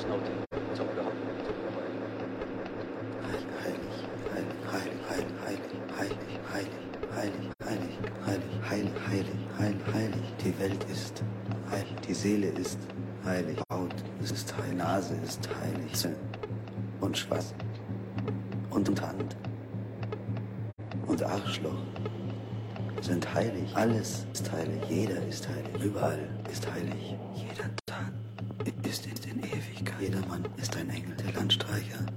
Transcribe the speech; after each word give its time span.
Snoty. 0.00 0.32
Die 10.42 10.58
Welt 10.58 10.84
ist 10.90 11.22
die 12.08 12.14
Seele 12.14 12.48
ist 12.48 12.78
heilig, 13.24 13.58
Haut 13.70 13.94
ist 14.22 14.56
heilig, 14.56 14.78
Nase 14.78 15.14
ist 15.22 15.48
heilig, 15.60 15.92
und 17.00 17.16
Schwanz 17.16 17.54
und 18.70 19.00
Hand 19.02 19.36
und 21.06 21.22
Arschloch 21.22 21.82
sind 23.02 23.34
heilig. 23.34 23.70
Alles 23.74 24.26
ist 24.32 24.50
heilig. 24.50 24.80
Jeder 24.88 25.22
ist 25.26 25.48
heilig. 25.48 25.82
Überall 25.82 26.28
ist 26.50 26.70
heilig. 26.72 27.16
Jeder. 27.34 27.79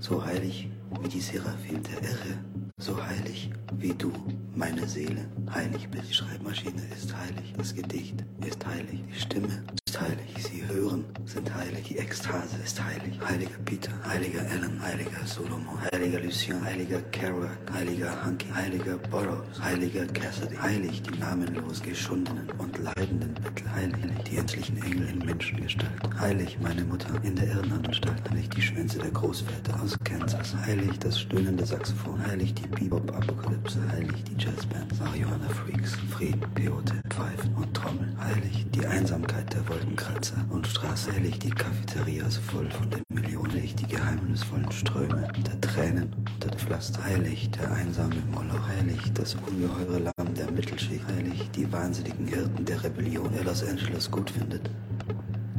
So 0.04 0.22
heilig 0.22 0.68
wie 1.02 1.08
die 1.08 1.22
Seraphim 1.22 1.82
der 1.82 2.04
Irre, 2.04 2.38
so 2.78 3.02
heilig 3.02 3.50
wie 3.78 3.94
du, 3.94 4.12
meine 4.54 4.86
Seele, 4.86 5.26
heilig 5.50 5.88
bist. 5.90 6.10
Die 6.10 6.14
Schreibmaschine 6.14 6.82
ist 6.94 7.16
heilig, 7.16 7.54
das 7.58 7.74
Gedicht 7.74 8.16
ist 8.46 8.66
heilig, 8.66 9.02
die 9.10 9.20
Stimme 9.20 9.64
ist 9.94 10.02
heilig, 10.02 10.44
sie 10.52 10.64
hören, 10.68 11.06
sind 11.26 11.54
heilig, 11.54 11.84
die 11.90 12.00
Ekstase 12.00 12.58
ist 12.64 12.84
heilig, 12.84 13.14
heiliger 13.30 13.60
Peter, 13.64 13.92
heiliger 14.08 14.40
Ellen, 14.40 14.82
heiliger 14.82 15.24
Solomon, 15.24 15.78
heiliger 15.92 16.20
Lucien, 16.20 16.64
heiliger 16.66 17.00
Kerouac, 17.12 17.52
heiliger 17.72 18.26
Hanky, 18.26 18.48
heiliger 18.52 18.98
Burroughs, 18.98 19.62
heiliger 19.62 20.08
Cassidy, 20.08 20.56
heilig 20.56 21.04
die 21.04 21.20
namenlos 21.20 21.80
geschundenen 21.84 22.50
und 22.58 22.76
leidenden 22.80 23.36
Bettel, 23.36 23.72
heilig 23.72 24.24
die 24.28 24.38
endlichen 24.38 24.82
Engel 24.82 25.10
in 25.10 25.20
Menschengestalt, 25.20 26.20
heilig 26.20 26.58
meine 26.60 26.84
Mutter 26.86 27.14
in 27.22 27.36
der 27.36 27.50
Irrenanstalt, 27.50 28.28
heilig 28.32 28.50
die 28.50 28.64
Schwänze 28.64 28.98
der 28.98 29.12
Großväter 29.12 29.80
aus 29.80 29.96
Kansas, 30.04 30.56
heilig 30.66 30.98
das 31.00 31.20
stöhnende 31.20 31.68
Saxophon, 31.68 32.26
heilig 32.26 32.56
die 32.56 32.68
Bebop-Apokalypse, 32.68 33.80
heilig 33.92 34.24
die 34.24 34.44
Jazzbands, 34.44 35.00
Marihuana-Freaks, 35.00 35.98
Frieden, 36.10 36.42
Peote, 36.56 36.96
Pfeifen 37.10 37.54
und 37.54 37.72
Trommel, 37.76 38.12
heilig 38.20 38.66
die 38.74 38.86
Einsamkeit 38.88 39.54
der 39.54 39.62
Wolkenkratzer 39.84 40.46
und 40.50 40.66
Straße, 40.66 41.12
heilig 41.12 41.40
die 41.40 41.50
Cafeterias 41.50 42.38
voll 42.38 42.70
von 42.72 42.90
den 42.90 43.04
Millionen, 43.10 43.52
heilig 43.52 43.76
die 43.76 43.88
geheimnisvollen 43.88 44.72
Ströme. 44.72 45.28
Der 45.46 45.60
Tränen 45.60 46.10
unter 46.36 46.50
dem 46.50 46.60
Pflaster, 46.60 47.04
heilig 47.04 47.50
der 47.52 47.70
einsame 47.72 48.16
Moloch, 48.32 48.66
heilig 48.70 49.12
das 49.14 49.36
ungeheure 49.36 50.00
Lamm 50.00 50.34
der 50.36 50.50
Mittelschicht, 50.52 51.06
heilig 51.08 51.50
die 51.52 51.70
wahnsinnigen 51.72 52.28
Hirten 52.28 52.64
der 52.64 52.82
Rebellion, 52.82 53.30
der 53.34 53.44
Los 53.44 53.64
Angeles 53.64 54.10
gut 54.10 54.30
findet, 54.30 54.70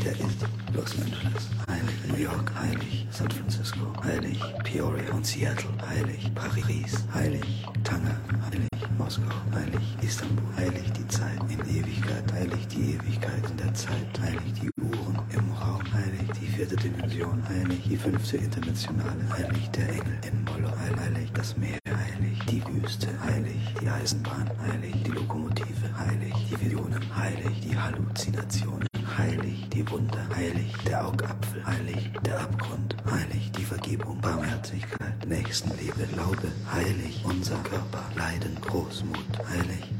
der 0.02 0.12
ist 0.12 0.46
Los 0.72 0.92
Angeles, 0.98 1.50
heilig 1.68 1.94
New 2.08 2.22
York, 2.22 2.52
heilig 2.60 3.06
San 3.10 3.30
Francisco, 3.30 3.92
heilig 4.02 4.40
Peoria 4.64 5.12
und 5.12 5.24
Seattle, 5.26 5.70
heilig 5.88 6.30
Paris, 6.34 7.04
heilig 7.12 7.64
Tanger, 7.84 8.18
heilig 8.50 8.68
Moskau, 8.98 9.22
heilig 9.52 9.96
Istanbul, 10.02 10.44
heilig 10.56 10.90
die 10.92 11.06
Zeit 11.08 11.38
in 11.48 11.60
Ewigkeit, 11.60 12.32
heilig 12.32 12.66
die 12.68 12.94
Ewigkeit 12.94 13.50
in 13.50 13.56
der 13.56 13.74
Zeit, 13.74 14.20
heilig 14.20 14.52
die 14.60 14.70
Uhren 14.80 15.18
im 15.32 15.52
Raum, 15.52 15.82
heilig 15.92 16.28
die 16.40 16.46
vierte 16.46 16.76
Dimension, 16.76 17.42
heilig 17.48 17.82
die 17.88 17.96
fünfte 17.96 18.36
Internationale, 18.38 19.28
heilig 19.30 19.70
der 19.70 19.88
Engel 19.88 20.18
in 20.26 20.44
Moloch, 20.44 20.78
heilig 20.78 21.30
das 21.34 21.56
Meer, 21.56 21.78
heilig 21.88 22.38
die 22.50 22.62
Wüste, 22.66 23.08
heilig 23.24 23.74
die 23.80 23.88
Eisenbahn, 23.88 24.50
heilig 24.66 24.94
die 25.04 25.10
Lokomotive, 25.10 25.98
heilig 25.98 26.34
die 26.50 26.60
Visionen, 26.64 27.02
heilig 27.16 27.60
die 27.60 27.76
Halluzinationen, 27.76 28.86
heilig 29.18 29.68
die 29.70 29.88
Wunder, 29.90 30.26
heilig 30.34 30.72
der 30.86 31.06
Augapfel, 31.06 31.64
heilig 31.66 32.10
der 32.24 32.40
Abgrund, 32.40 32.96
heilig 33.10 33.50
die 33.52 33.64
Vergebung, 33.64 34.20
Barmherzigkeit, 34.20 35.26
Nächstenliebe, 35.26 36.06
Glaube, 36.12 36.50
heilig 36.72 37.22
unser 37.24 37.56
Körper, 37.58 38.02
Leiden, 38.16 38.56
Großmut, 38.60 39.16
heilig 39.48 39.90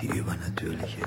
die 0.00 0.06
übernatürliche, 0.06 1.06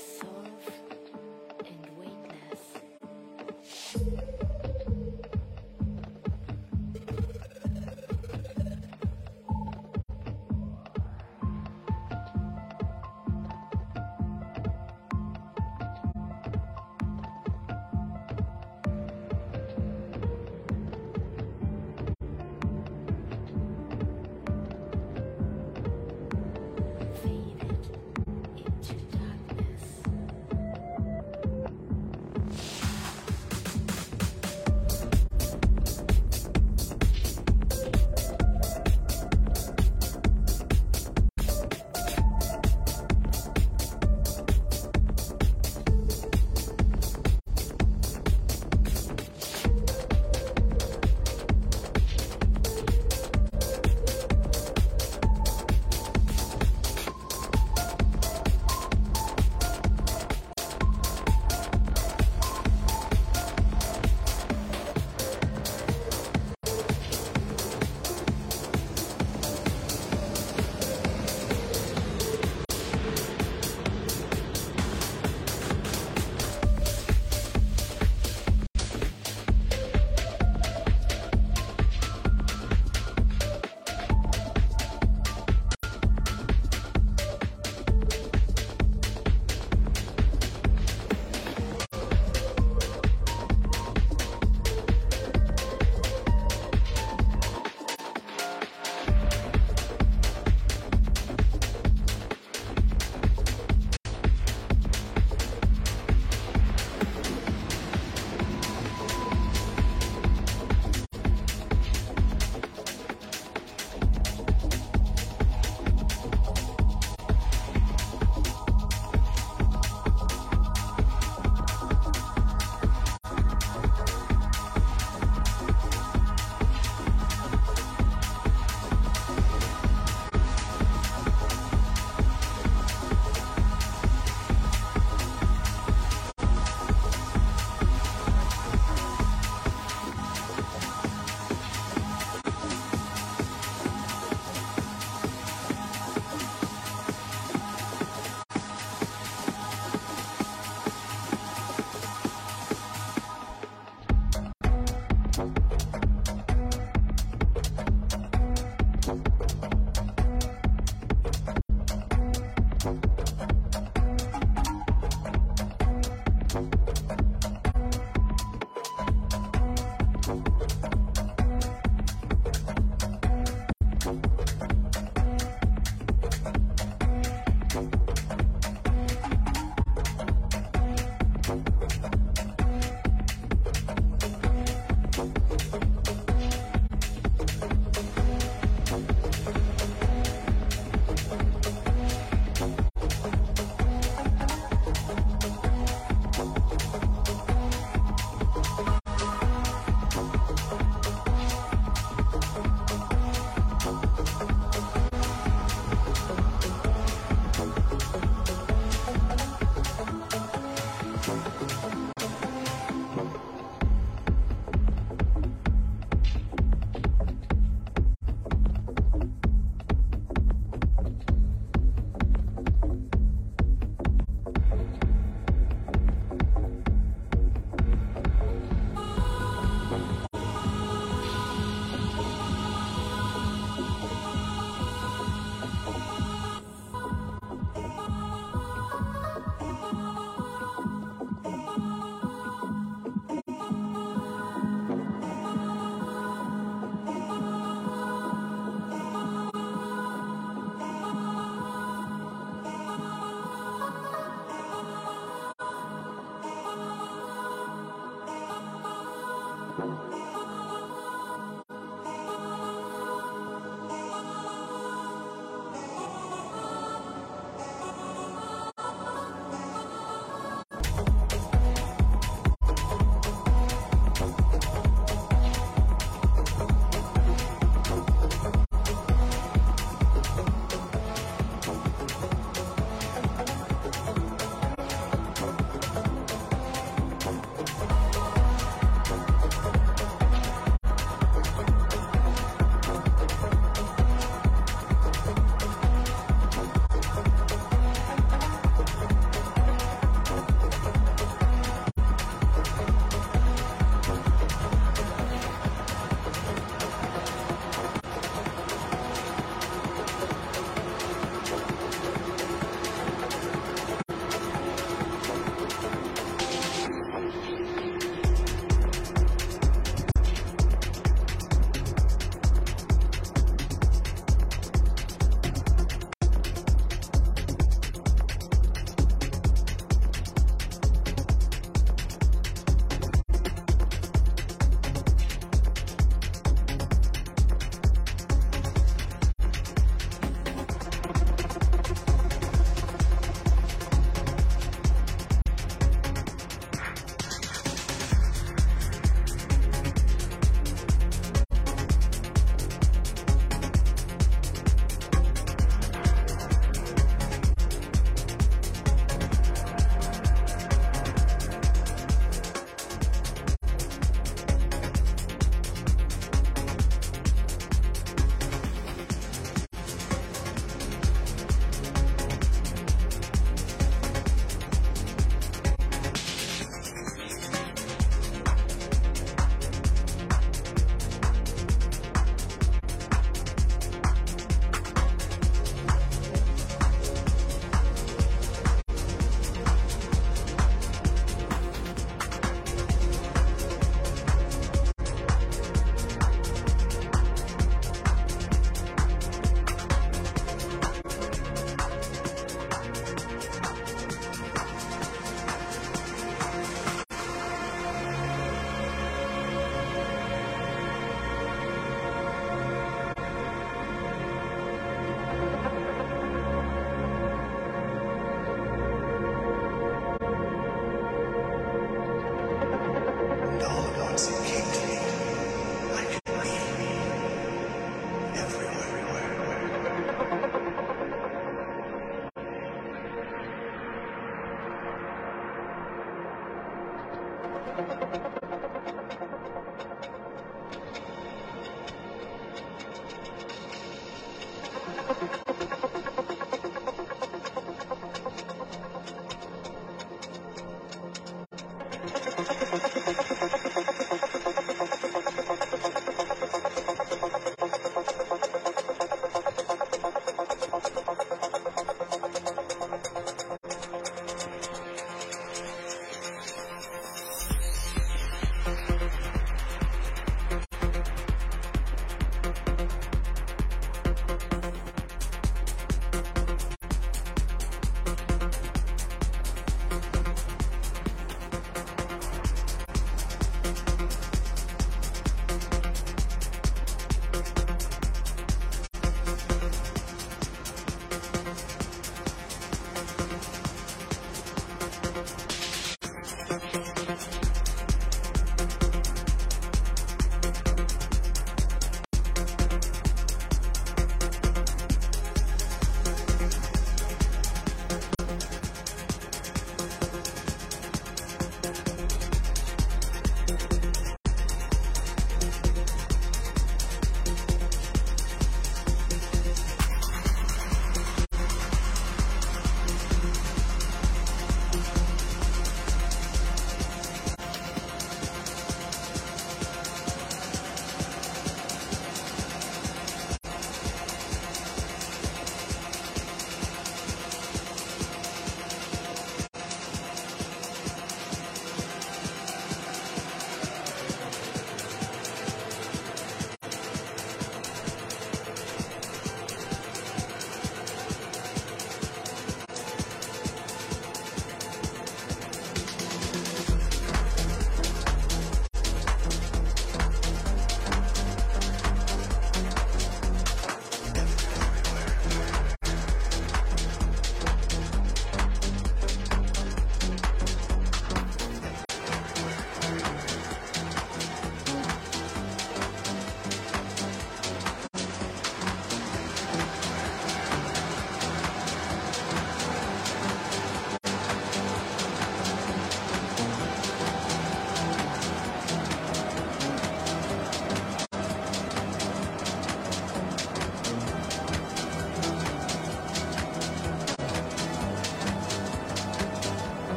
so 0.00 0.29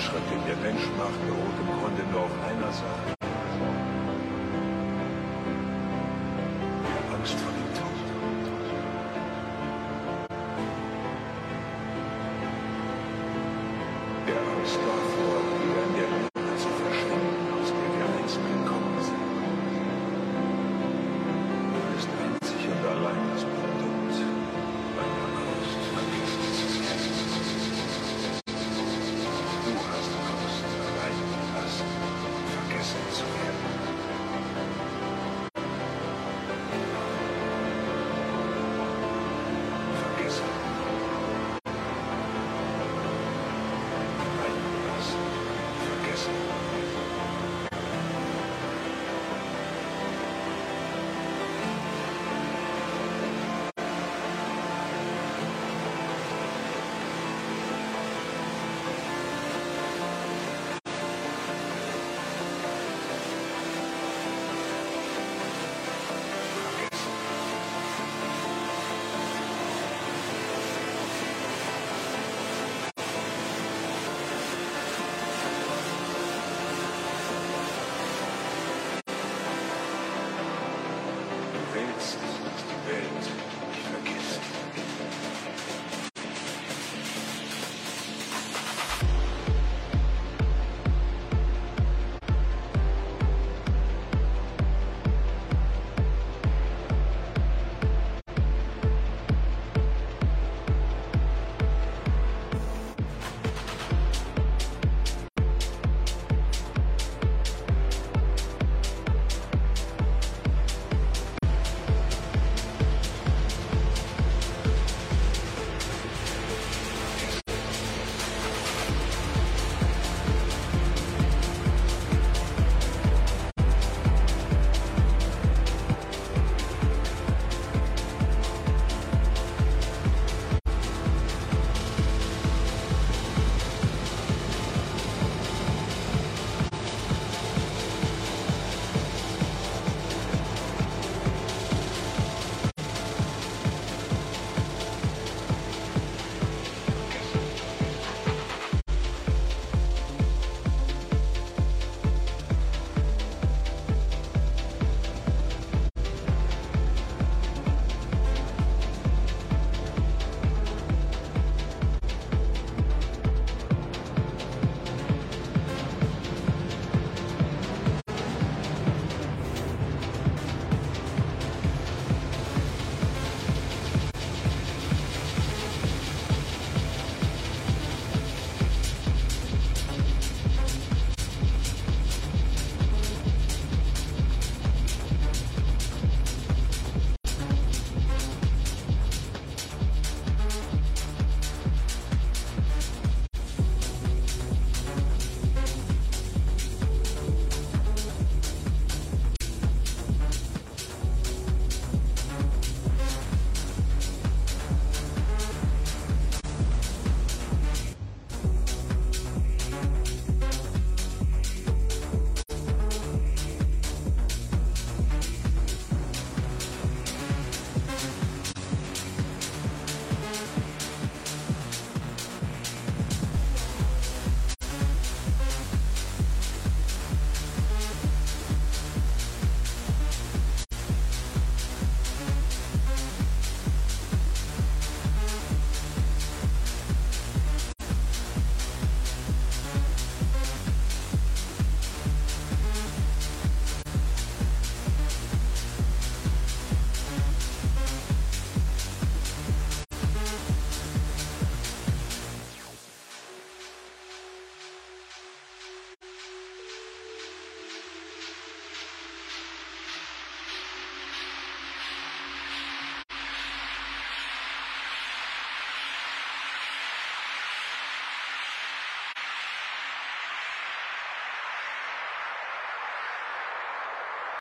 Fortschritt, 0.00 0.30
den 0.30 0.46
der 0.46 0.56
Mensch 0.56 0.86
macht, 0.96 1.19